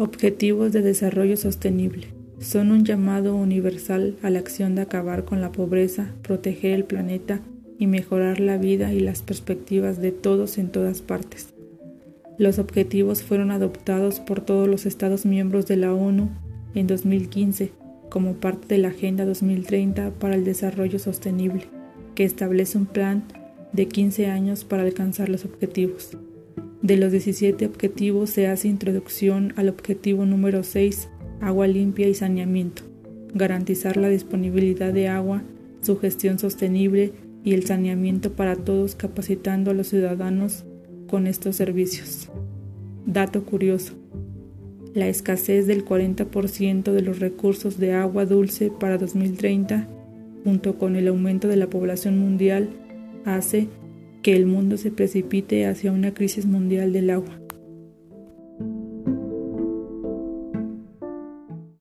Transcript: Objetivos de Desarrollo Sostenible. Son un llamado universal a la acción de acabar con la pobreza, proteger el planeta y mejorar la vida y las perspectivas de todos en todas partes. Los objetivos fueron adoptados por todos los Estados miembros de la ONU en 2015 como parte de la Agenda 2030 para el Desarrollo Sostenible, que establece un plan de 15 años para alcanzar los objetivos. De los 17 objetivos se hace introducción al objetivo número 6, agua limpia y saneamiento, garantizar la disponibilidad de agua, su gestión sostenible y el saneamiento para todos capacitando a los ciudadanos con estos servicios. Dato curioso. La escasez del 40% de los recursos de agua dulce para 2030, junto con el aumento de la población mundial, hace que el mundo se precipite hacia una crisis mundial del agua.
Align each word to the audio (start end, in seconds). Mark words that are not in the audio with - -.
Objetivos 0.00 0.72
de 0.72 0.80
Desarrollo 0.80 1.36
Sostenible. 1.36 2.06
Son 2.38 2.70
un 2.70 2.84
llamado 2.84 3.34
universal 3.34 4.16
a 4.22 4.30
la 4.30 4.38
acción 4.38 4.76
de 4.76 4.82
acabar 4.82 5.24
con 5.24 5.40
la 5.40 5.50
pobreza, 5.50 6.14
proteger 6.22 6.70
el 6.74 6.84
planeta 6.84 7.40
y 7.80 7.88
mejorar 7.88 8.38
la 8.38 8.58
vida 8.58 8.92
y 8.92 9.00
las 9.00 9.22
perspectivas 9.22 10.00
de 10.00 10.12
todos 10.12 10.56
en 10.58 10.70
todas 10.70 11.02
partes. 11.02 11.52
Los 12.38 12.60
objetivos 12.60 13.24
fueron 13.24 13.50
adoptados 13.50 14.20
por 14.20 14.40
todos 14.40 14.68
los 14.68 14.86
Estados 14.86 15.26
miembros 15.26 15.66
de 15.66 15.78
la 15.78 15.92
ONU 15.92 16.28
en 16.76 16.86
2015 16.86 17.72
como 18.08 18.34
parte 18.34 18.76
de 18.76 18.78
la 18.78 18.88
Agenda 18.88 19.24
2030 19.24 20.12
para 20.20 20.36
el 20.36 20.44
Desarrollo 20.44 21.00
Sostenible, 21.00 21.64
que 22.14 22.22
establece 22.22 22.78
un 22.78 22.86
plan 22.86 23.24
de 23.72 23.88
15 23.88 24.28
años 24.28 24.62
para 24.62 24.84
alcanzar 24.84 25.28
los 25.28 25.44
objetivos. 25.44 26.16
De 26.82 26.96
los 26.96 27.10
17 27.10 27.66
objetivos 27.66 28.30
se 28.30 28.46
hace 28.46 28.68
introducción 28.68 29.52
al 29.56 29.68
objetivo 29.68 30.26
número 30.26 30.62
6, 30.62 31.08
agua 31.40 31.66
limpia 31.66 32.08
y 32.08 32.14
saneamiento, 32.14 32.82
garantizar 33.34 33.96
la 33.96 34.08
disponibilidad 34.08 34.92
de 34.92 35.08
agua, 35.08 35.42
su 35.82 35.98
gestión 35.98 36.38
sostenible 36.38 37.12
y 37.44 37.54
el 37.54 37.64
saneamiento 37.64 38.32
para 38.32 38.54
todos 38.54 38.94
capacitando 38.94 39.72
a 39.72 39.74
los 39.74 39.88
ciudadanos 39.88 40.64
con 41.08 41.26
estos 41.26 41.56
servicios. 41.56 42.30
Dato 43.06 43.44
curioso. 43.44 43.94
La 44.94 45.08
escasez 45.08 45.66
del 45.66 45.84
40% 45.84 46.92
de 46.92 47.02
los 47.02 47.18
recursos 47.18 47.78
de 47.78 47.92
agua 47.92 48.24
dulce 48.24 48.70
para 48.70 48.98
2030, 48.98 49.88
junto 50.44 50.78
con 50.78 50.94
el 50.94 51.08
aumento 51.08 51.48
de 51.48 51.56
la 51.56 51.68
población 51.68 52.18
mundial, 52.18 52.68
hace 53.24 53.68
que 54.22 54.36
el 54.36 54.46
mundo 54.46 54.76
se 54.76 54.90
precipite 54.90 55.66
hacia 55.66 55.92
una 55.92 56.14
crisis 56.14 56.46
mundial 56.46 56.92
del 56.92 57.10
agua. 57.10 57.40